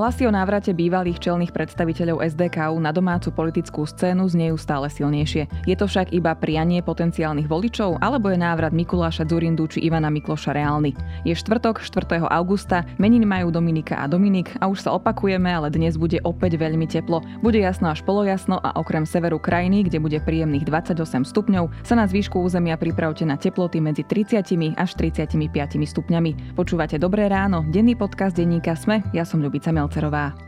[0.00, 5.44] Hlasy o návrate bývalých čelných predstaviteľov SDKU na domácu politickú scénu znejú stále silnejšie.
[5.68, 10.56] Je to však iba prianie potenciálnych voličov, alebo je návrat Mikuláša Zurindu či Ivana Mikloša
[10.56, 10.96] reálny.
[11.28, 12.16] Je štvrtok, 4.
[12.32, 16.88] augusta, meniny majú Dominika a Dominik a už sa opakujeme, ale dnes bude opäť veľmi
[16.88, 17.20] teplo.
[17.44, 22.08] Bude jasno až polojasno a okrem severu krajiny, kde bude príjemných 28 stupňov, sa na
[22.08, 25.36] zvýšku územia pripravte na teploty medzi 30 až 35
[25.76, 26.56] stupňami.
[26.56, 30.38] Počúvate Dobré ráno, denný podcast denníka Sme, ja som Ľubica Mel Balcerová.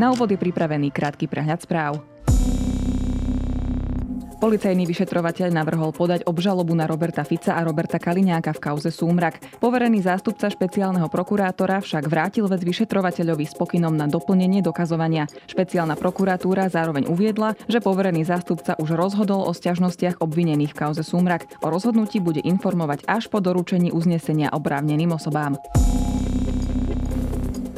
[0.00, 2.00] Na úvod je pripravený krátky prehľad správ.
[4.42, 9.38] Policajný vyšetrovateľ navrhol podať obžalobu na Roberta Fica a Roberta Kaliňáka v kauze Súmrak.
[9.62, 15.30] Poverený zástupca špeciálneho prokurátora však vrátil vec vyšetrovateľovi s pokynom na doplnenie dokazovania.
[15.46, 21.46] Špeciálna prokuratúra zároveň uviedla, že poverený zástupca už rozhodol o sťažnostiach obvinených v kauze Súmrak.
[21.62, 25.54] O rozhodnutí bude informovať až po doručení uznesenia oprávneným osobám.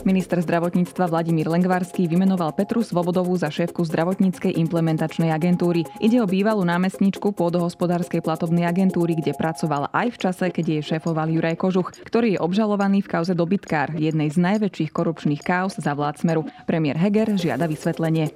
[0.05, 5.89] Minister zdravotníctva Vladimír Lengvarský vymenoval Petru Svobodovú za šéfku zdravotníckej implementačnej agentúry.
[5.97, 11.33] Ide o bývalú námestničku pôdohospodárskej platobnej agentúry, kde pracovala aj v čase, keď jej šéfoval
[11.33, 16.21] Juraj Kožuch, ktorý je obžalovaný v kauze dobytkár, jednej z najväčších korupčných kauz za vlád
[16.21, 16.45] Smeru.
[16.69, 18.29] Premiér Heger žiada vysvetlenie.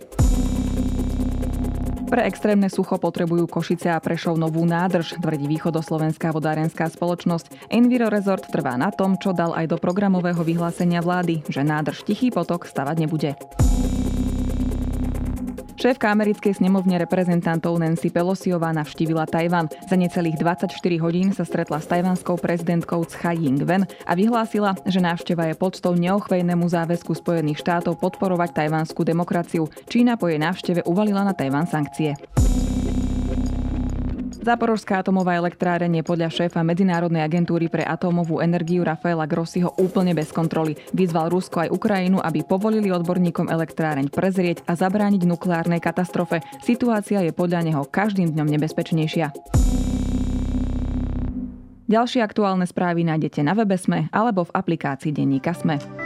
[2.09, 7.69] Pre extrémne sucho potrebujú Košice a Prešov novú nádrž, tvrdí východoslovenská vodárenská spoločnosť.
[7.69, 12.33] Enviro Resort trvá na tom, čo dal aj do programového vyhlásenia vlády, že nádrž Tichý
[12.33, 13.37] potok stavať nebude.
[15.79, 19.71] Šéfka americkej snemovne reprezentantov Nancy Pelosiová navštívila Tajvan.
[19.87, 25.47] Za necelých 24 hodín sa stretla s tajvanskou prezidentkou Tsai Ing-wen a vyhlásila, že návšteva
[25.47, 29.71] je podstou neochvejnému záväzku Spojených štátov podporovať tajvanskú demokraciu.
[29.87, 32.19] Čína po jej návšteve uvalila na Tajvan sankcie.
[34.39, 40.31] Záporožská atomová elektráreň je podľa šéfa Medzinárodnej agentúry pre atómovú energiu Rafaela Grossiho úplne bez
[40.31, 40.79] kontroly.
[40.95, 46.41] Vyzval Rusko aj Ukrajinu, aby povolili odborníkom elektráreň prezrieť a zabrániť nukleárnej katastrofe.
[46.63, 49.35] Situácia je podľa neho každým dňom nebezpečnejšia.
[51.89, 55.98] Ďalšie aktuálne správy nájdete na webe Sme alebo v aplikácii Denníka Sme.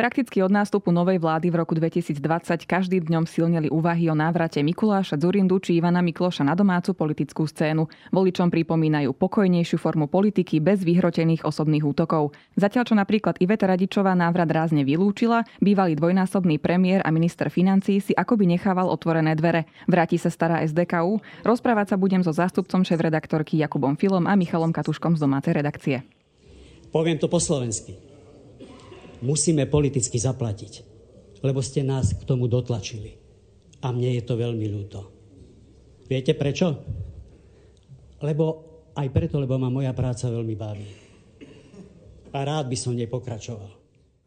[0.00, 2.24] Prakticky od nástupu novej vlády v roku 2020
[2.64, 7.84] každým dňom silnili úvahy o návrate Mikuláša Zurindu či Ivana Mikloša na domácu politickú scénu.
[8.08, 12.32] Voličom pripomínajú pokojnejšiu formu politiky bez vyhrotených osobných útokov.
[12.56, 18.16] Zatiaľ čo napríklad Iveta Radičová návrat rázne vylúčila, bývalý dvojnásobný premiér a minister financí si
[18.16, 19.68] akoby nechával otvorené dvere.
[19.84, 21.20] Vráti sa stará SDKU.
[21.44, 26.08] Rozprávať sa budem so zástupcom šéf-redaktorky Jakubom Filom a Michalom Katuškom z domácej redakcie.
[26.88, 28.09] Poviem to po slovensky
[29.24, 30.72] musíme politicky zaplatiť,
[31.44, 33.16] lebo ste nás k tomu dotlačili.
[33.80, 35.00] A mne je to veľmi ľúto.
[36.04, 36.76] Viete prečo?
[38.20, 38.44] Lebo
[38.92, 40.88] aj preto, lebo ma moja práca veľmi baví.
[42.30, 43.80] A rád by som nej pokračoval.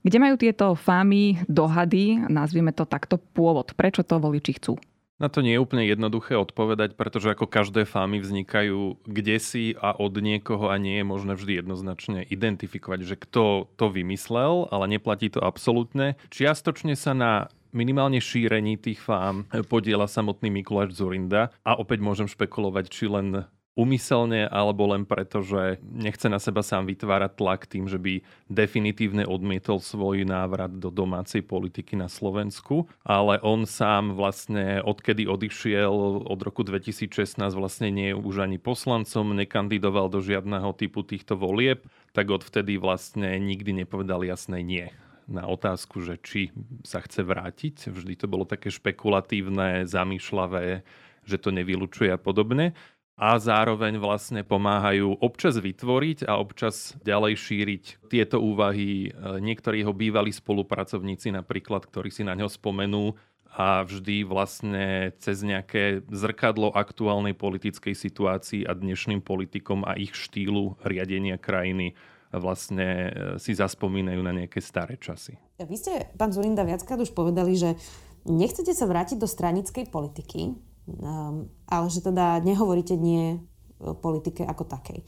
[0.03, 3.71] Kde majú tieto fámy, dohady, nazvime to takto, pôvod?
[3.71, 4.75] Prečo to voliči chcú?
[5.21, 9.93] Na to nie je úplne jednoduché odpovedať, pretože ako každé fámy vznikajú kde si a
[9.93, 15.29] od niekoho a nie je možné vždy jednoznačne identifikovať, že kto to vymyslel, ale neplatí
[15.29, 16.17] to absolútne.
[16.33, 22.85] Čiastočne sa na minimálne šírení tých fám podiela samotný Mikuláš Zurinda a opäť môžem špekulovať,
[22.93, 27.97] či len umyselne alebo len preto, že nechce na seba sám vytvárať tlak tým, že
[27.97, 35.25] by definitívne odmietol svoj návrat do domácej politiky na Slovensku, ale on sám vlastne odkedy
[35.25, 41.33] odišiel od roku 2016 vlastne nie je už ani poslancom, nekandidoval do žiadneho typu týchto
[41.33, 41.81] volieb,
[42.13, 44.93] tak odvtedy vlastne nikdy nepovedal jasné nie
[45.25, 46.51] na otázku, že či
[46.83, 47.89] sa chce vrátiť.
[47.89, 50.83] Vždy to bolo také špekulatívne, zamýšľavé,
[51.23, 52.75] že to nevylučuje a podobne
[53.13, 59.93] a zároveň vlastne pomáhajú občas vytvoriť a občas ďalej šíriť tieto úvahy e, niektorí jeho
[59.93, 63.13] bývalí spolupracovníci napríklad, ktorí si na ňo spomenú
[63.53, 70.81] a vždy vlastne cez nejaké zrkadlo aktuálnej politickej situácii a dnešným politikom a ich štýlu
[70.81, 71.93] riadenia krajiny
[72.33, 75.37] vlastne e, si zaspomínajú na nejaké staré časy.
[75.61, 77.77] Vy ste, pán Zurinda, viackrát už povedali, že
[78.25, 83.39] nechcete sa vrátiť do stranickej politiky, Um, ale že teda nehovoríte nie
[83.79, 85.03] politike ako takej.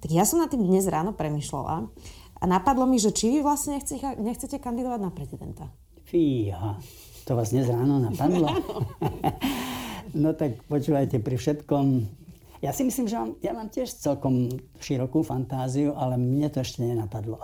[0.00, 1.88] Tak ja som na tým dnes ráno premyšľala
[2.40, 5.64] a napadlo mi, že či vy vlastne nechcete, nechcete kandidovať na prezidenta.
[6.04, 6.76] Fíha,
[7.24, 8.52] to vás dnes ráno napadlo?
[10.22, 11.86] no tak počúvajte, pri všetkom
[12.64, 14.48] Ja si myslím, že mám, ja mám tiež celkom
[14.80, 17.36] širokú fantáziu, ale mne to ešte nenapadlo.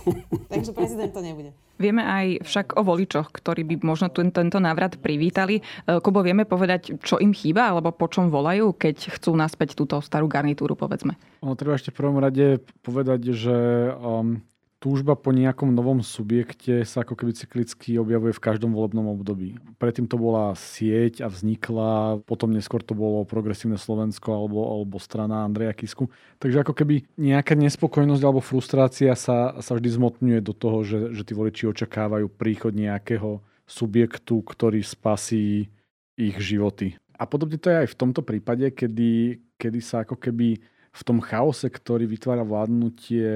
[0.52, 1.56] Takže prezident to nebude.
[1.80, 5.60] Vieme aj však o voličoch, ktorí by možno ten, tento návrat privítali.
[5.60, 9.96] E, Kubo, vieme povedať, čo im chýba, alebo po čom volajú, keď chcú naspäť túto
[10.04, 11.16] starú garnitúru, povedzme?
[11.40, 13.56] No, treba ešte v prvom rade povedať, že
[13.96, 14.44] um,
[14.86, 19.58] túžba po nejakom novom subjekte sa ako keby cyklicky objavuje v každom volebnom období.
[19.82, 25.42] Predtým to bola sieť a vznikla, potom neskôr to bolo progresívne Slovensko alebo, alebo strana
[25.42, 26.06] Andreja Kisku.
[26.38, 31.26] Takže ako keby nejaká nespokojnosť alebo frustrácia sa, sa vždy zmotňuje do toho, že, že
[31.26, 35.66] tí voliči očakávajú príchod nejakého subjektu, ktorý spasí
[36.14, 36.94] ich životy.
[37.18, 40.62] A podobne to je aj v tomto prípade, kedy, kedy sa ako keby
[40.96, 43.26] v tom chaose, ktorý vytvára vládnutie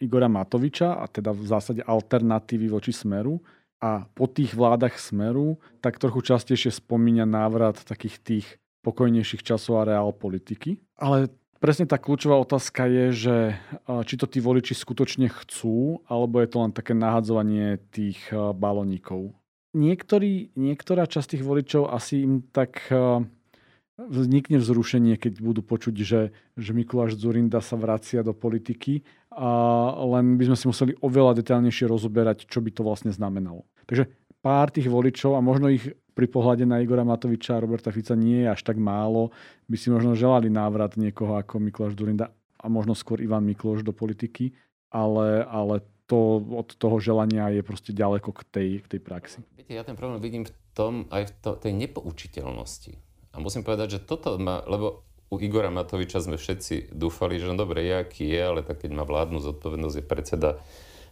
[0.00, 3.40] Igora Matoviča, a teda v zásade alternatívy voči Smeru,
[3.76, 8.46] a po tých vládach Smeru, tak trochu častejšie spomína návrat takých tých
[8.80, 10.80] pokojnejších časov a reál politiky.
[10.96, 11.28] Ale
[11.60, 13.36] presne tá kľúčová otázka je, že
[14.08, 19.36] či to tí voliči skutočne chcú, alebo je to len také nahadzovanie tých baloníkov.
[19.76, 22.88] Niektorý, niektorá časť tých voličov asi im tak
[23.96, 26.20] vznikne vzrušenie, keď budú počuť, že,
[26.54, 29.00] že Mikuláš Zurinda sa vracia do politiky
[29.32, 33.64] a len by sme si museli oveľa detailnejšie rozoberať, čo by to vlastne znamenalo.
[33.88, 34.08] Takže
[34.44, 35.84] pár tých voličov a možno ich
[36.16, 39.32] pri pohľade na Igora Matoviča a Roberta Fica nie je až tak málo,
[39.68, 43.92] by si možno želali návrat niekoho ako Mikuláš Zurinda a možno skôr Ivan Mikloš do
[43.92, 44.56] politiky,
[44.88, 49.38] ale, ale to od toho želania je proste ďaleko k tej, k tej praxi.
[49.56, 53.05] Viete, ja ten problém vidím v tom, aj v to, tej nepoučiteľnosti
[53.36, 57.60] a musím povedať, že toto má, lebo u Igora Matoviča sme všetci dúfali, že no
[57.60, 60.50] dobre, je aký je, ale tak keď má vládnu zodpovednosť, je predseda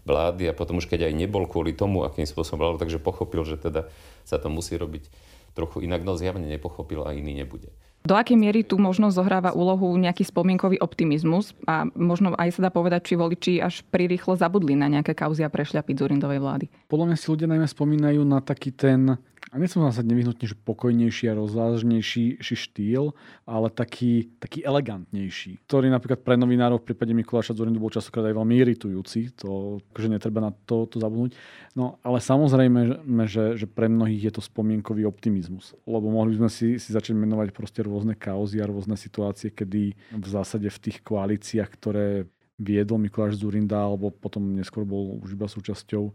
[0.08, 3.60] vlády a potom už keď aj nebol kvôli tomu, akým spôsobom vládol, takže pochopil, že
[3.60, 3.92] teda
[4.24, 5.08] sa to musí robiť
[5.52, 7.68] trochu inak, no zjavne nepochopil a iný nebude.
[8.04, 12.70] Do akej miery tu možno zohráva úlohu nejaký spomienkový optimizmus a možno aj sa dá
[12.70, 16.66] povedať, či voliči až prirýchlo zabudli na nejaké kauzy a prešľapy Zurindovej vlády?
[16.92, 19.16] Podľa mňa si ľudia najmä spomínajú na taký ten
[19.54, 23.14] a nie som zase nevyhnutne, že pokojnejší a rozvážnejší štýl,
[23.46, 28.34] ale taký, taký elegantnejší, ktorý napríklad pre novinárov v prípade Mikuláša Zorindu bol častokrát aj
[28.34, 31.38] veľmi iritujúci, to, že netreba na to, to zabudnúť.
[31.78, 32.98] No ale samozrejme,
[33.30, 37.14] že, že pre mnohých je to spomienkový optimizmus, lebo mohli by sme si, si začať
[37.14, 42.26] menovať proste rôzne kauzy a rôzne situácie, kedy v zásade v tých koalíciách, ktoré
[42.58, 46.14] viedol Mikuláš Zurinda, alebo potom neskôr bol už iba súčasťou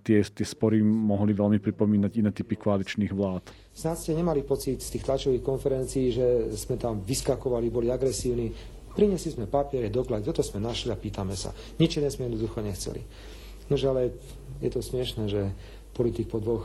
[0.00, 3.52] tie, tie spory mohli veľmi pripomínať iné typy koaličných vlád.
[3.76, 8.48] Snad ste nemali pocit z tých tlačových konferencií, že sme tam vyskakovali, boli agresívni.
[8.96, 11.52] Prinesli sme papiere, doklad, toto sme našli a pýtame sa.
[11.76, 13.04] Nič iné sme jednoducho nechceli.
[13.68, 14.16] Nože ale
[14.64, 15.52] je to smiešne, že
[15.92, 16.64] politik po dvoch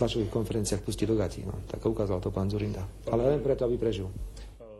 [0.00, 1.44] tlačových konferenciách pustí do gatí.
[1.44, 2.84] No, tak ukázal to pán Zurinda.
[3.12, 4.08] Ale len preto, aby prežil.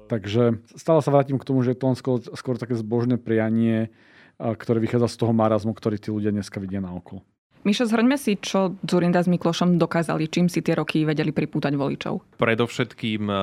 [0.06, 3.90] Takže stále sa vrátim k tomu, že je to skôr, skôr také zbožné prianie
[4.38, 7.24] ktoré vychádza z toho marazmu, ktorý tí ľudia dneska vidia na okolo.
[7.66, 12.38] Mišo, zhrňme si, čo Zurinda s Miklošom dokázali, čím si tie roky vedeli pripútať voličov.
[12.38, 13.34] Predovšetkým e,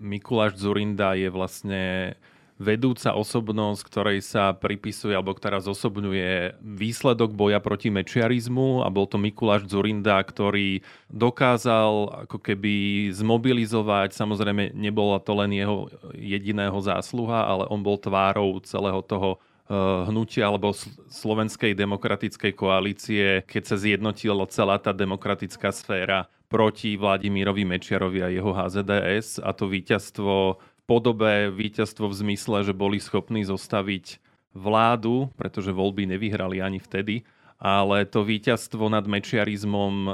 [0.00, 2.16] Mikuláš Zurinda je vlastne
[2.56, 9.20] vedúca osobnosť, ktorej sa pripisuje alebo ktorá zosobňuje výsledok boja proti mečiarizmu a bol to
[9.20, 10.80] Mikuláš Zurinda, ktorý
[11.12, 18.56] dokázal ako keby zmobilizovať, samozrejme nebola to len jeho jediného zásluha, ale on bol tvárou
[18.64, 20.70] celého toho hnutia alebo
[21.10, 28.54] slovenskej demokratickej koalície, keď sa zjednotila celá tá demokratická sféra proti Vladimírovi Mečiarovi a jeho
[28.54, 34.22] HZDS a to víťazstvo v podobe, víťazstvo v zmysle, že boli schopní zostaviť
[34.54, 37.26] vládu, pretože voľby nevyhrali ani vtedy,
[37.58, 40.12] ale to víťazstvo nad mečiarizmom, eh,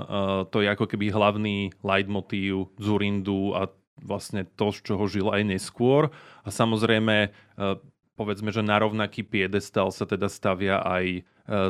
[0.48, 3.68] to je ako keby hlavný leitmotív Zurindu a
[4.02, 6.10] vlastne to, z čoho žil aj neskôr.
[6.42, 11.20] A samozrejme eh, povedzme, že na rovnaký piedestal sa teda stavia aj e,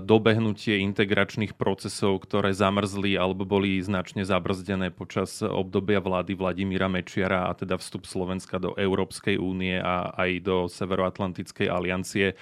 [0.03, 7.53] dobehnutie integračných procesov, ktoré zamrzli alebo boli značne zabrzdené počas obdobia vlády Vladimíra Mečiara a
[7.55, 12.35] teda vstup Slovenska do Európskej únie a aj do Severoatlantickej aliancie.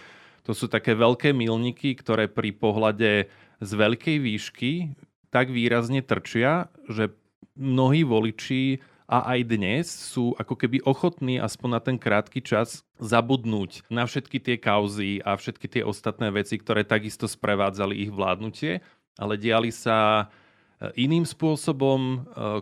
[0.48, 3.28] To sú také veľké milníky, ktoré pri pohľade
[3.60, 4.72] z veľkej výšky
[5.30, 7.14] tak výrazne trčia, že
[7.54, 13.90] mnohí voliči a aj dnes sú ako keby ochotní aspoň na ten krátky čas zabudnúť
[13.90, 18.78] na všetky tie kauzy a všetky tie ostatné veci, ktoré takisto sprevádzali ich vládnutie,
[19.18, 20.30] ale diali sa
[20.78, 22.00] e, iným spôsobom.
[22.00, 22.18] E,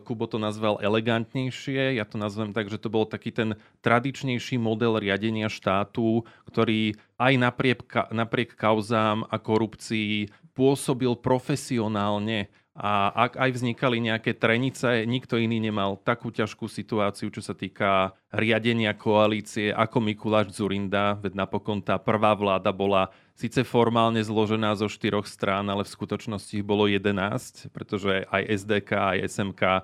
[0.08, 2.00] Kubo to nazval elegantnejšie.
[2.00, 7.32] Ja to nazvem tak, že to bol taký ten tradičnejší model riadenia štátu, ktorý aj
[7.36, 15.58] napriek, napriek kauzám a korupcii pôsobil profesionálne a ak aj vznikali nejaké trenice, nikto iný
[15.58, 21.98] nemal takú ťažkú situáciu, čo sa týka riadenia koalície ako Mikuláš Zurinda, veď napokon tá
[21.98, 27.66] prvá vláda bola síce formálne zložená zo štyroch strán, ale v skutočnosti ich bolo 11,
[27.74, 29.82] pretože aj SDK, aj SMK e,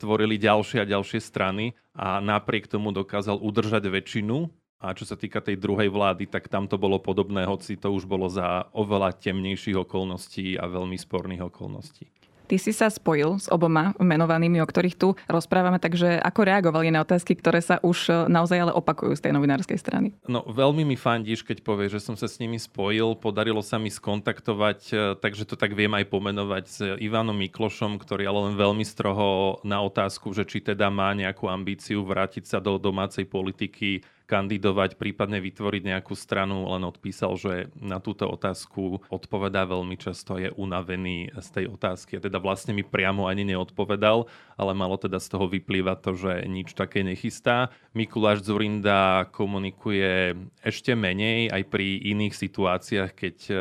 [0.00, 4.48] tvorili ďalšie a ďalšie strany a napriek tomu dokázal udržať väčšinu
[4.80, 8.08] a čo sa týka tej druhej vlády, tak tam to bolo podobné, hoci to už
[8.08, 12.19] bolo za oveľa temnejších okolností a veľmi sporných okolností.
[12.50, 17.06] Ty si sa spojil s oboma menovanými, o ktorých tu rozprávame, takže ako reagovali na
[17.06, 20.18] otázky, ktoré sa už e, naozaj ale opakujú z tej novinárskej strany?
[20.26, 23.14] No veľmi mi fandíš, keď povieš, že som sa s nimi spojil.
[23.22, 28.26] Podarilo sa mi skontaktovať, e, takže to tak viem aj pomenovať s Ivanom Miklošom, ktorý
[28.26, 32.82] ale len veľmi stroho na otázku, že či teda má nejakú ambíciu vrátiť sa do
[32.82, 39.98] domácej politiky kandidovať, prípadne vytvoriť nejakú stranu, len odpísal, že na túto otázku odpovedá veľmi
[39.98, 42.22] často, je unavený z tej otázky.
[42.22, 46.32] A teda vlastne mi priamo ani neodpovedal, ale malo teda z toho vyplývať to, že
[46.46, 47.74] nič také nechystá.
[47.90, 53.54] Mikuláš Zurinda komunikuje ešte menej aj pri iných situáciách, keď e,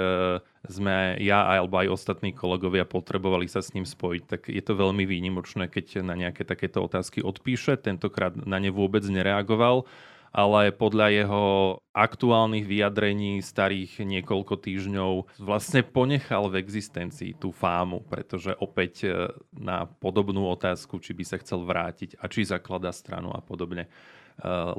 [0.70, 5.08] sme ja alebo aj ostatní kolegovia potrebovali sa s ním spojiť, tak je to veľmi
[5.08, 7.80] výnimočné, keď na nejaké takéto otázky odpíše.
[7.80, 9.88] Tentokrát na ne vôbec nereagoval
[10.30, 11.46] ale podľa jeho
[11.94, 19.10] aktuálnych vyjadrení starých niekoľko týždňov vlastne ponechal v existencii tú fámu, pretože opäť e,
[19.58, 23.90] na podobnú otázku, či by sa chcel vrátiť a či zaklada stranu a podobne, e,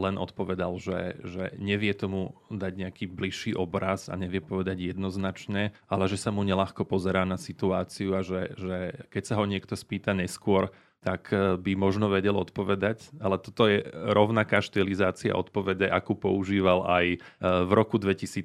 [0.01, 6.05] len odpovedal, že, že nevie tomu dať nejaký bližší obraz a nevie povedať jednoznačne, ale
[6.07, 8.77] že sa mu nelahko pozerá na situáciu a že, že
[9.11, 13.81] keď sa ho niekto spýta neskôr, tak e, by možno vedel odpovedať, ale toto je
[14.13, 18.45] rovnaká štilizácia odpovede, akú používal aj e, v roku 2017,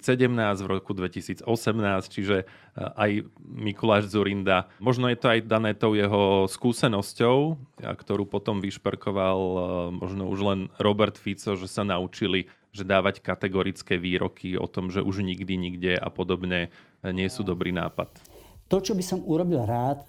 [0.63, 1.43] v roku 2018,
[2.07, 2.45] čiže e,
[2.79, 4.71] aj Mikuláš Zurinda.
[4.79, 9.39] Možno je to aj dané tou jeho skúsenosťou, ktorú potom vyšperkoval
[9.91, 14.99] možno už len Robert Fico, že sa naučili že dávať kategorické výroky o tom, že
[14.99, 16.75] už nikdy, nikde a podobne
[17.07, 18.11] nie sú dobrý nápad.
[18.67, 20.03] To, čo by som urobil rád,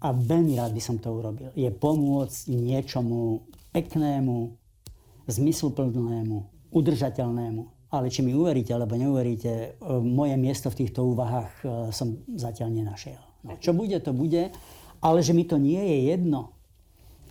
[0.00, 3.44] a veľmi rád by som to urobil, je pomôcť niečomu
[3.76, 4.56] peknému,
[5.28, 6.36] zmysluplnému,
[6.72, 7.62] udržateľnému.
[7.90, 12.70] Ale či mi uveríte alebo neuveríte, e, moje miesto v týchto úvahách e, som zatiaľ
[12.70, 13.18] nenašiel.
[13.42, 14.54] No, čo bude, to bude.
[15.02, 16.54] Ale že mi to nie je jedno,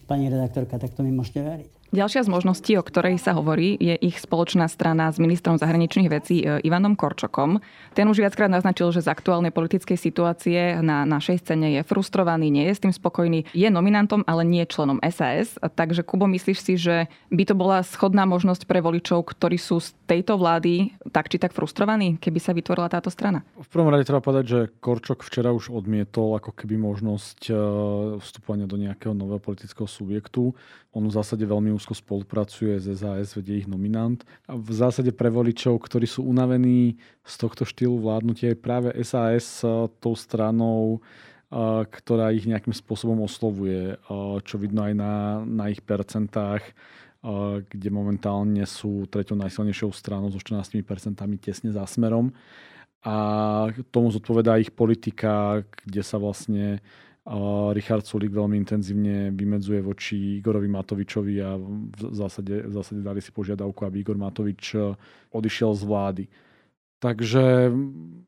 [0.04, 1.72] pani redaktorka, tak to mi môžete veriť.
[1.90, 6.46] Ďalšia z možností, o ktorej sa hovorí, je ich spoločná strana s ministrom zahraničných vecí
[6.46, 7.58] e, Ivanom Korčokom.
[7.98, 12.70] Ten už viackrát naznačil, že z aktuálnej politickej situácie na našej scéne je frustrovaný, nie
[12.70, 15.58] je s tým spokojný, je nominantom, ale nie členom SAS.
[15.58, 19.90] Takže Kubo, myslíš si, že by to bola schodná možnosť pre voličov, ktorí sú z
[20.06, 23.42] tejto vlády tak či tak frustrovaní, keby sa vytvorila táto strana?
[23.58, 27.54] V prvom rade treba povedať, že Korčok včera už odmietol ako keby možnosť e,
[28.22, 30.54] vstupovania do nejakého nového politického subjektu.
[30.94, 34.20] On v zásade veľmi úzko spolupracuje s SAS, vedie ich nominant.
[34.52, 39.64] A v zásade pre voličov, ktorí sú unavení z tohto štýlu vládnutia, je práve SAS
[40.04, 41.00] tou stranou,
[41.90, 43.98] ktorá ich nejakým spôsobom oslovuje,
[44.46, 46.62] čo vidno aj na, na ich percentách,
[47.66, 50.86] kde momentálne sú treťou najsilnejšou stranou so 14%
[51.42, 52.30] tesne za smerom.
[53.00, 53.16] A
[53.96, 56.84] tomu zodpovedá ich politika, kde sa vlastne
[57.78, 63.30] Richard Sulik veľmi intenzívne vymedzuje voči Igorovi Matovičovi a v zásade, v zásade dali si
[63.30, 64.98] požiadavku, aby Igor Matovič e,
[65.30, 66.26] odišiel z vlády.
[67.00, 67.72] Takže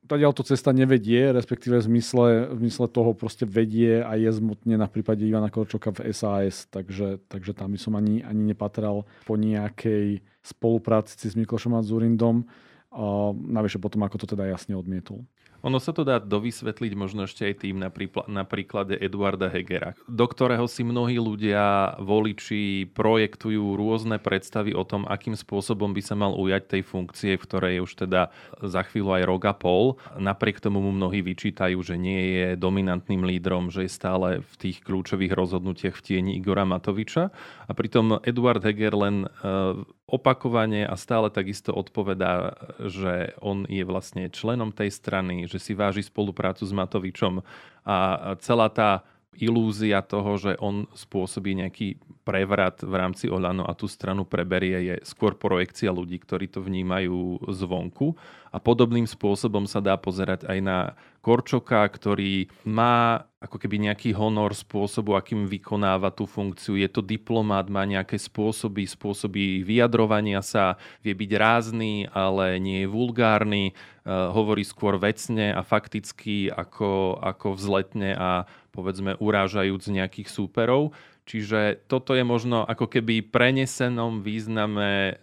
[0.06, 4.78] tadiaľ to cesta nevedie, respektíve v zmysle, v zmysle toho proste vedie a je zmutne
[4.80, 9.34] na prípade Ivana Korčoka v SAS, takže, takže tam by som ani, ani nepatral po
[9.36, 12.48] nejakej spolupráci s Miklošom a Zurindom.
[12.92, 15.26] A navyše potom, ako to teda jasne odmietol.
[15.62, 19.94] Ono sa to dá dovysvetliť možno ešte aj tým na, prípla- na príklade Eduarda Hegera,
[20.10, 26.18] do ktorého si mnohí ľudia, voliči projektujú rôzne predstavy o tom, akým spôsobom by sa
[26.18, 30.02] mal ujať tej funkcie, v ktorej už teda za chvíľu aj rok a pol.
[30.18, 34.82] Napriek tomu mu mnohí vyčítajú, že nie je dominantným lídrom, že je stále v tých
[34.82, 37.30] kľúčových rozhodnutiach v tieni Igora Matoviča.
[37.70, 44.28] A pritom Eduard Heger len uh, opakovane a stále takisto odpovedá, že on je vlastne
[44.28, 47.40] členom tej strany, že si váži spoluprácu s Matovičom.
[47.88, 47.96] A
[48.44, 49.08] celá tá
[49.40, 51.96] ilúzia toho, že on spôsobí nejaký
[52.28, 57.42] prevrat v rámci Olano a tú stranu preberie, je skôr projekcia ľudí, ktorí to vnímajú
[57.50, 58.14] zvonku.
[58.52, 60.78] A podobným spôsobom sa dá pozerať aj na
[61.24, 66.78] Korčoka, ktorý má ako keby nejaký honor spôsobu, akým vykonáva tú funkciu.
[66.78, 72.92] Je to diplomát, má nejaké spôsoby, spôsoby vyjadrovania sa, vie byť rázny, ale nie je
[72.92, 80.96] vulgárny, uh, hovorí skôr vecne a fakticky, ako, ako vzletne a povedzme urážajúc nejakých súperov.
[81.28, 85.14] Čiže toto je možno ako keby prenesenom význame e,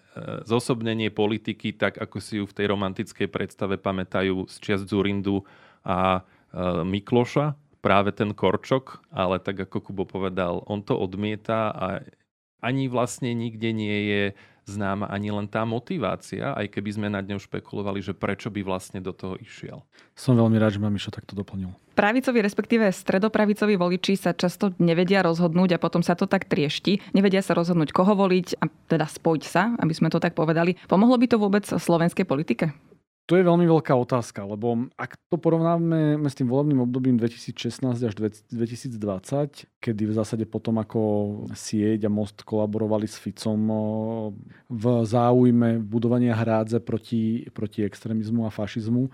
[0.47, 5.43] zosobnenie politiky, tak ako si ju v tej romantickej predstave pamätajú z čias Zurindu
[5.83, 11.87] a e, Mikloša, práve ten Korčok, ale tak ako Kubo povedal, on to odmieta a
[12.59, 14.23] ani vlastne nikde nie je
[14.69, 19.01] známa ani len tá motivácia, aj keby sme nad ňou špekulovali, že prečo by vlastne
[19.01, 19.81] do toho išiel.
[20.13, 21.73] Som veľmi rád, že ma Mišo takto doplnil.
[21.99, 27.03] Pravicovi, respektíve stredopravicovi voliči sa často nevedia rozhodnúť a potom sa to tak triešti.
[27.11, 30.79] Nevedia sa rozhodnúť, koho voliť a teda spojiť sa, aby sme to tak povedali.
[30.87, 32.71] Pomohlo by to vôbec slovenskej politike?
[33.29, 38.15] To je veľmi veľká otázka, lebo ak to porovnáme s tým volebným obdobím 2016 až
[38.17, 41.01] 2020, kedy v zásade potom ako
[41.53, 43.61] sieť a most kolaborovali s Ficom
[44.65, 49.13] v záujme budovania hrádze proti, proti extrémizmu a fašizmu,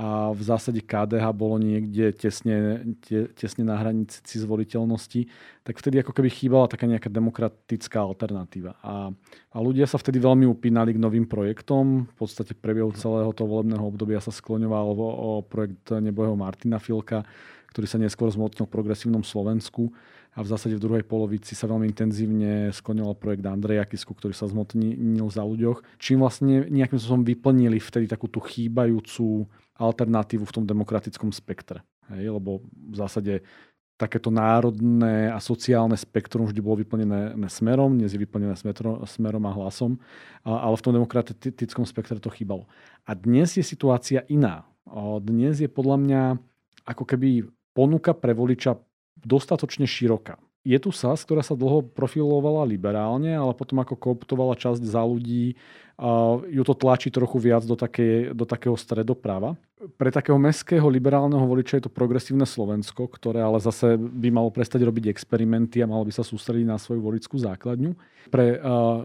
[0.00, 5.28] a v zásade KDH bolo niekde tesne, te, tesne na hranici zvoliteľnosti,
[5.60, 8.80] tak vtedy ako keby chýbala taká nejaká demokratická alternatíva.
[8.80, 9.12] A,
[9.52, 12.08] a ľudia sa vtedy veľmi upínali k novým projektom.
[12.08, 17.20] V podstate priebehu celého toho volebného obdobia sa skloňoval o, o projekt nebojeho Martina Filka,
[17.68, 19.92] ktorý sa neskôr zmotnil v progresívnom Slovensku
[20.30, 24.46] a v zásade v druhej polovici sa veľmi intenzívne skloňoval projekt Andreja Kisku, ktorý sa
[24.46, 30.64] zmotnil za ľuďoch, čím vlastne nejakým spôsobom vyplnili vtedy takú tú chýbajúcu alternatívu v tom
[30.68, 31.82] demokratickom spektre.
[32.14, 33.42] Hej, lebo v zásade
[34.00, 38.56] takéto národné a sociálne spektrum vždy bolo vyplnené smerom, dnes je vyplnené
[39.04, 40.00] smerom a hlasom,
[40.40, 42.64] ale v tom demokratickom spektre to chýbalo.
[43.04, 44.64] A dnes je situácia iná.
[45.20, 46.22] Dnes je podľa mňa
[46.88, 47.44] ako keby
[47.76, 48.80] ponuka pre voliča
[49.24, 54.84] dostatočne široká je tu SAS, ktorá sa dlho profilovala liberálne, ale potom ako kooptovala časť
[54.84, 55.56] za ľudí,
[56.48, 59.56] ju to tlačí trochu viac do, také, do takého stredoprava.
[59.96, 64.84] Pre takého mestského liberálneho voliča je to progresívne Slovensko, ktoré ale zase by malo prestať
[64.84, 67.96] robiť experimenty a malo by sa sústrediť na svoju voličskú základňu.
[68.28, 68.46] Pre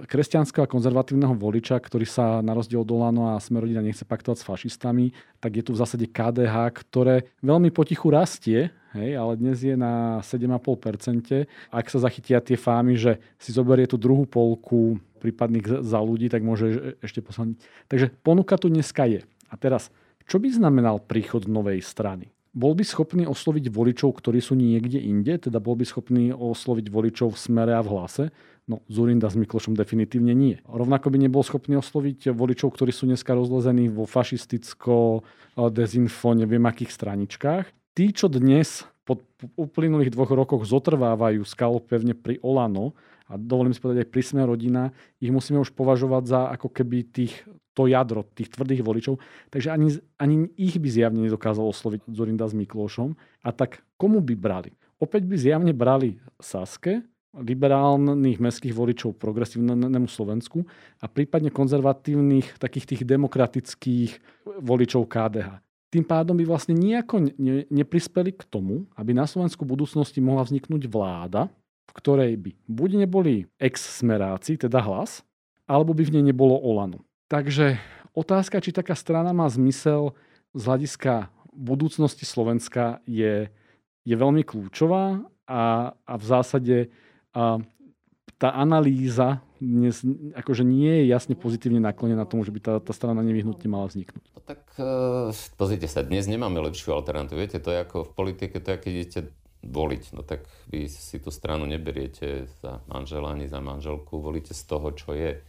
[0.07, 4.47] kresťanského a konzervatívneho voliča, ktorý sa na rozdiel od Olano a Smerodina nechce paktovať s
[4.47, 9.75] fašistami, tak je tu v zásade KDH, ktoré veľmi potichu rastie, hej, ale dnes je
[9.75, 11.45] na 7,5%.
[11.69, 16.41] Ak sa zachytia tie fámy, že si zoberie tú druhú polku prípadných za ľudí, tak
[16.41, 17.59] môže ešte poslať.
[17.91, 19.27] Takže ponuka tu dneska je.
[19.51, 19.91] A teraz,
[20.25, 22.31] čo by znamenal príchod novej strany?
[22.55, 27.35] Bol by schopný osloviť voličov, ktorí sú niekde inde, teda bol by schopný osloviť voličov
[27.35, 28.23] v smere a v hlase?
[28.65, 30.63] No, Zurinda s Miklošom definitívne nie.
[30.63, 35.21] Rovnako by nebol schopný osloviť voličov, ktorí sú dneska rozlezení vo fašisticko,
[35.69, 37.65] dezinfo, neviem akých straničkách
[37.95, 39.21] tí, čo dnes po
[39.55, 44.41] uplynulých dvoch rokoch zotrvávajú skalo pevne pri Olano, a dovolím si povedať aj pri Sme
[44.45, 47.33] rodina, ich musíme už považovať za ako keby tých,
[47.73, 49.17] to jadro tých tvrdých voličov.
[49.49, 53.17] Takže ani, ani ich by zjavne nedokázal osloviť Zorinda s Miklošom.
[53.41, 54.71] A tak komu by brali?
[55.01, 57.01] Opäť by zjavne brali Saske,
[57.35, 60.63] liberálnych mestských voličov progresívnemu Slovensku
[61.03, 64.11] a prípadne konzervatívnych takých tých demokratických
[64.63, 65.64] voličov KDH
[65.95, 70.43] tým pádom by vlastne nejako ne, neprispeli k tomu, aby na Slovensku v budúcnosti mohla
[70.43, 71.47] vzniknúť vláda,
[71.87, 75.23] v ktorej by buď neboli ex-smeráci, teda hlas,
[75.63, 77.07] alebo by v nej nebolo Olano.
[77.31, 77.79] Takže
[78.11, 80.11] otázka, či taká strana má zmysel
[80.51, 83.47] z hľadiska budúcnosti Slovenska je,
[84.03, 86.77] je veľmi kľúčová a, a v zásade
[87.31, 87.63] a,
[88.35, 90.03] tá analýza dnes
[90.35, 94.25] akože nie je jasne pozitívne naklonená tomu, že by tá, tá strana nevyhnutne mala vzniknúť.
[94.35, 97.39] No tak uh, pozrite sa, dnes nemáme lepšiu alternatívu.
[97.39, 99.19] Viete, to je ako v politike, to je, keď idete
[99.65, 104.63] voliť, no tak vy si tú stranu neberiete za manžela ani za manželku, volíte z
[104.63, 105.41] toho, čo je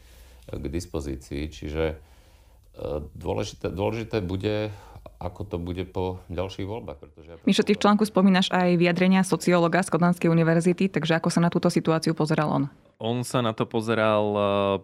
[0.49, 1.53] k dispozícii.
[1.53, 4.73] Čiže uh, dôležité, dôležité bude
[5.17, 6.99] ako to bude po ďalších voľbách.
[7.01, 11.33] Pretože ja Mišo, ty v článku spomínaš aj vyjadrenia sociológa z Kodanskej univerzity, takže ako
[11.33, 12.65] sa na túto situáciu pozeral on?
[12.97, 14.77] On sa na to pozeral, eh,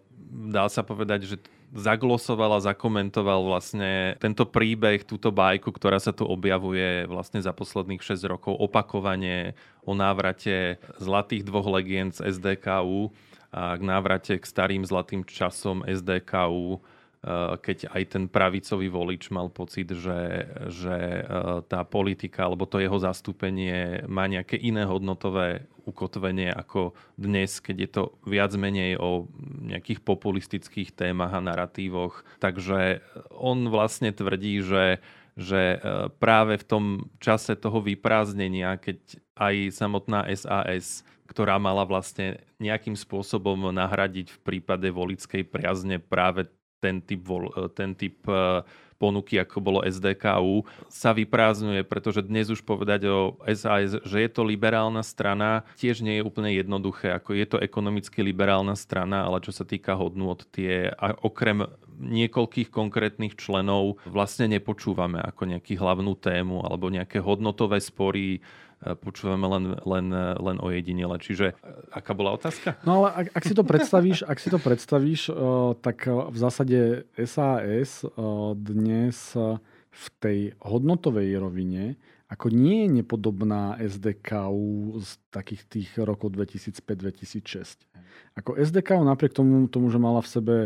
[0.53, 1.37] dá sa povedať, že
[1.73, 8.05] zaglosoval a zakomentoval vlastne tento príbeh, túto bajku, ktorá sa tu objavuje vlastne za posledných
[8.05, 9.57] 6 rokov opakovane
[9.89, 13.09] o návrate zlatých dvoch legend z SDKU
[13.53, 16.85] a k návrate k starým zlatým časom SDKU
[17.63, 22.99] keď aj ten pravicový volič mal pocit, že, že eh, tá politika alebo to jeho
[22.99, 29.31] zastúpenie má nejaké iné hodnotové ukotvenie ako dnes, keď je to viac menej o
[29.67, 32.27] nejakých populistických témach a narratívoch.
[32.43, 34.99] Takže on vlastne tvrdí, že
[35.33, 36.85] že e, práve v tom
[37.17, 44.93] čase toho vyprázdnenia, keď aj samotná SAS, ktorá mala vlastne nejakým spôsobom nahradiť v prípade
[44.93, 48.67] volickej priazne práve ten typ, e, ten typ e,
[48.99, 54.47] ponuky, ako bolo SDKU, sa vyprázdňuje, pretože dnes už povedať o SAS, že je to
[54.47, 57.15] liberálna strana, tiež nie je úplne jednoduché.
[57.15, 61.67] Ako je to ekonomicky liberálna strana, ale čo sa týka hodnôt, tie a okrem
[62.03, 68.43] niekoľkých konkrétnych členov vlastne nepočúvame ako nejakú hlavnú tému alebo nejaké hodnotové spory
[69.03, 71.17] počúvame len, len, len o jedinele.
[71.23, 71.55] Čiže
[71.95, 72.77] aká bola otázka?
[72.83, 75.31] No ale ak, ak si to predstavíš, ak si to predstavíš,
[75.81, 78.03] tak v zásade SAS
[78.59, 79.17] dnes
[79.93, 82.01] v tej hodnotovej rovine
[82.33, 87.85] ako nie je nepodobná SDKU z takých tých rokov 2005-2006.
[88.41, 90.57] Ako SDKU napriek tomu, tomu, že mala v sebe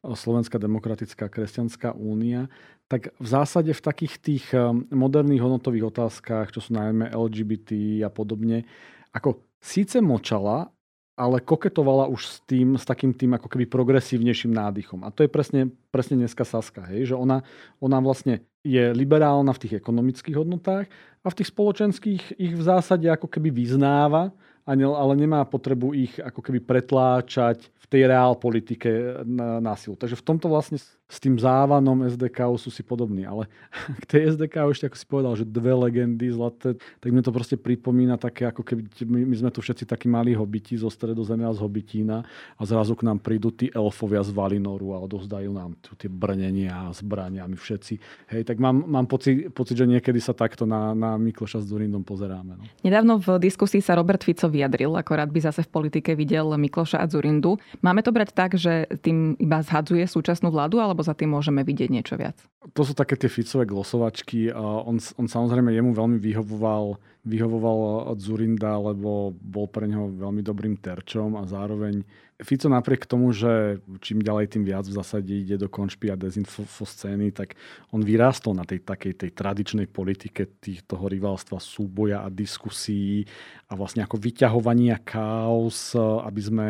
[0.00, 2.48] Slovenská demokratická kresťanská únia,
[2.88, 8.10] tak v zásade v takých tých eh, moderných hodnotových otázkach, čo sú najmä LGBT a
[8.10, 8.64] podobne,
[9.12, 10.72] ako síce močala,
[11.20, 15.04] ale koketovala už s tým, s takým tým ako keby progresívnejším nádychom.
[15.04, 17.12] A to je presne, presne dneska Saska, hej?
[17.12, 17.44] že ona,
[17.76, 20.88] ona vlastne je liberálna v tých ekonomických hodnotách
[21.20, 24.32] a v tých spoločenských ich v zásade ako keby vyznáva,
[24.68, 29.96] ale nemá potrebu ich ako keby pretláčať v tej reál politike na, na silu.
[29.96, 30.78] Takže v tomto vlastne
[31.10, 33.26] s tým závanom SDK sú si podobní.
[33.26, 33.50] Ale
[34.02, 37.58] k tej SDK ešte ako si povedal, že dve legendy zlaté, tak mne to proste
[37.58, 42.22] pripomína také, ako keby my, sme tu všetci takí malí hobiti zo stredozemia z hobitína
[42.54, 46.86] a zrazu k nám prídu tí elfovia z Valinoru a odovzdajú nám tu tie brnenia
[46.86, 47.94] a zbrania my všetci.
[48.30, 52.06] Hej, tak mám, mám pocit, pocit, že niekedy sa takto na, na Mikloša s Durindom
[52.06, 52.54] pozeráme.
[52.54, 52.64] No.
[52.86, 57.02] Nedávno v diskusii sa Robert Fico vyjadril, ako rád by zase v politike videl Mikloša
[57.02, 57.58] a Zurindu.
[57.82, 61.64] Máme to brať tak, že tým iba zhadzuje súčasnú vládu, alebo alebo za tým môžeme
[61.64, 62.36] vidieť niečo viac?
[62.76, 64.52] To sú také tie Ficové glosovačky.
[64.52, 70.76] On, on samozrejme jemu veľmi vyhovoval, vyhovoval od Zurinda, lebo bol pre neho veľmi dobrým
[70.76, 72.04] terčom a zároveň
[72.40, 76.64] Fico napriek tomu, že čím ďalej tým viac v zásade ide do konšpy a dezinfo
[76.64, 77.52] scény, tak
[77.92, 83.28] on vyrástol na tej takej tej tradičnej politike tých, toho rivalstva, súboja a diskusí
[83.68, 86.66] a vlastne ako vyťahovania chaos, aby sme,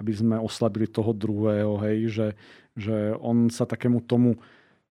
[0.00, 2.26] aby sme oslabili toho druhého, hej, že
[2.80, 4.38] že on sa takému tomu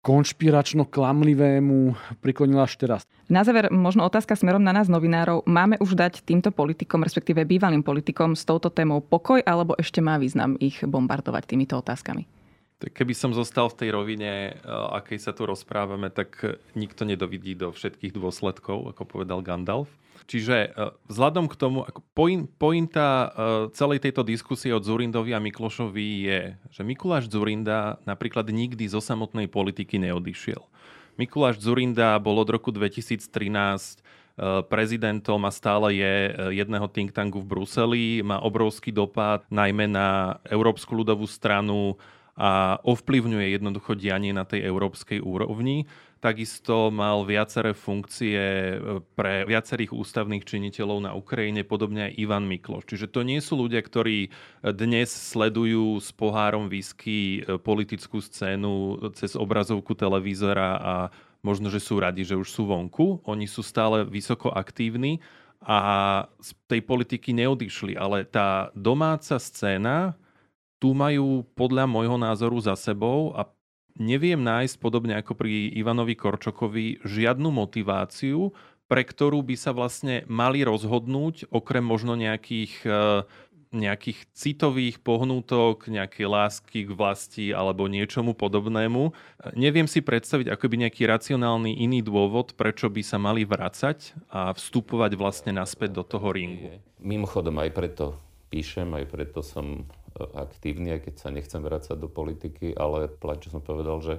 [0.06, 3.02] konšpiračno-klamlivému priklonil až teraz.
[3.28, 5.44] Na záver možno otázka smerom na nás novinárov.
[5.44, 10.16] Máme už dať týmto politikom, respektíve bývalým politikom s touto témou pokoj, alebo ešte má
[10.16, 12.37] význam ich bombardovať týmito otázkami?
[12.78, 16.42] Keby som zostal v tej rovine, eh, akej sa tu rozprávame, tak
[16.78, 19.90] nikto nedovidí do všetkých dôsledkov, ako povedal Gandalf.
[20.28, 20.70] Čiže e,
[21.08, 22.04] vzhľadom k tomu, ako
[22.60, 23.28] pointa e,
[23.72, 29.48] celej tejto diskusie od Zurindovi a Miklošovi je, že Mikuláš Zurinda napríklad nikdy zo samotnej
[29.48, 30.60] politiky neodišiel.
[31.16, 33.96] Mikuláš Zurinda bol od roku 2013 e,
[34.68, 36.14] prezidentom a stále je
[36.60, 38.06] jedného think tanku v Bruseli.
[38.20, 41.96] Má obrovský dopad najmä na Európsku ľudovú stranu
[42.38, 45.90] a ovplyvňuje jednoducho dianie na tej európskej úrovni.
[46.18, 48.76] Takisto mal viaceré funkcie e,
[49.14, 52.90] pre viacerých ústavných činiteľov na Ukrajine, podobne aj Ivan Mikloš.
[52.90, 54.34] Čiže to nie sú ľudia, ktorí
[54.66, 60.94] dnes sledujú s pohárom whisky e, politickú scénu cez obrazovku televízora a
[61.46, 63.22] možno, že sú radi, že už sú vonku.
[63.30, 65.22] Oni sú stále vysoko aktívni
[65.62, 70.18] a z tej politiky neodišli, ale tá domáca scéna
[70.78, 73.50] tu majú podľa môjho názoru za sebou a
[73.98, 78.54] neviem nájsť, podobne ako pri Ivanovi Korčokovi, žiadnu motiváciu,
[78.88, 83.02] pre ktorú by sa vlastne mali rozhodnúť, okrem možno nejakých, e,
[83.76, 89.12] nejakých citových pohnútok, nejakej lásky k vlasti alebo niečomu podobnému.
[89.60, 94.56] Neviem si predstaviť ako by nejaký racionálny iný dôvod, prečo by sa mali vracať a
[94.56, 96.80] vstupovať vlastne naspäť do toho ringu.
[97.04, 98.06] Mimochodom aj preto
[98.48, 99.84] píšem, aj preto som
[100.34, 103.10] aktívny, aj keď sa nechcem vrácať do politiky, ale
[103.42, 104.16] čo som povedal, že,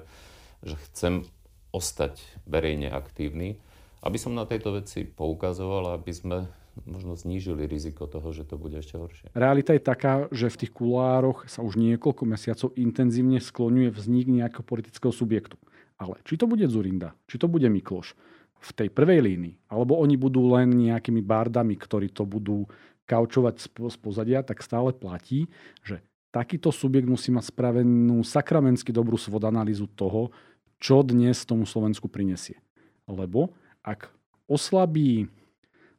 [0.62, 1.26] že chcem
[1.74, 3.60] ostať verejne aktívny,
[4.00, 6.38] aby som na tejto veci poukazoval, aby sme
[6.86, 9.34] možno znížili riziko toho, že to bude ešte horšie.
[9.34, 14.62] Realita je taká, že v tých kulároch sa už niekoľko mesiacov intenzívne skloňuje vznik nejakého
[14.62, 15.58] politického subjektu.
[15.98, 18.14] Ale či to bude Zurinda, či to bude Mikloš
[18.58, 22.66] v tej prvej línii, alebo oni budú len nejakými bardami, ktorí to budú
[23.08, 25.48] kaučovať z pozadia, tak stále platí,
[25.80, 30.28] že takýto subjekt musí mať spravenú sakramensky dobrú svod analýzu toho,
[30.76, 32.60] čo dnes tomu Slovensku prinesie.
[33.08, 34.12] Lebo ak
[34.44, 35.26] oslabí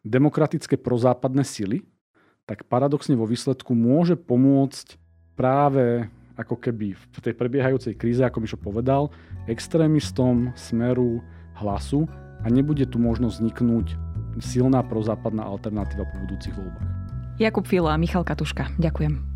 [0.05, 1.83] demokratické prozápadné sily,
[2.45, 4.97] tak paradoxne vo výsledku môže pomôcť
[5.33, 6.07] práve
[6.39, 9.11] ako keby v tej prebiehajúcej kríze, ako Mišo povedal,
[9.51, 11.19] extrémistom smeru
[11.59, 12.07] hlasu
[12.39, 13.87] a nebude tu možnosť vzniknúť
[14.39, 16.98] silná prozápadná alternatíva po budúcich voľbách.
[17.39, 18.75] Jakub Fila a Michal Katuška.
[18.75, 19.28] Ďakujem.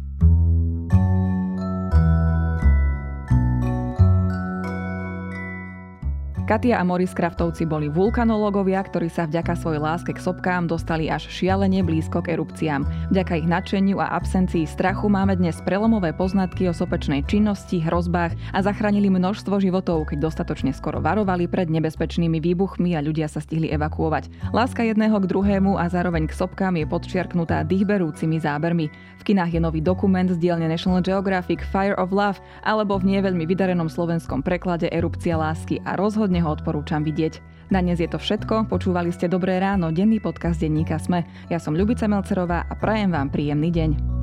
[6.43, 11.31] Katia a Moris Kraftovci boli vulkanológovia, ktorí sa vďaka svojej láske k sopkám dostali až
[11.31, 12.83] šialene blízko k erupciám.
[13.15, 18.59] Vďaka ich nadšeniu a absencii strachu máme dnes prelomové poznatky o sopečnej činnosti, hrozbách a
[18.59, 24.51] zachránili množstvo životov, keď dostatočne skoro varovali pred nebezpečnými výbuchmi a ľudia sa stihli evakuovať.
[24.51, 28.91] Láska jedného k druhému a zároveň k sopkám je podčiarknutá dýchberúcimi zábermi.
[29.23, 33.19] V kinách je nový dokument z dielne National Geographic Fire of Love alebo v nie
[33.23, 37.43] veľmi vydarenom slovenskom preklade Erupcia lásky a rozhodne ho odporúčam vidieť.
[37.69, 41.25] Na dnes je to všetko, počúvali ste Dobré ráno, denný podcast denníka Sme.
[41.51, 44.22] Ja som Ľubica Melcerová a prajem vám príjemný deň.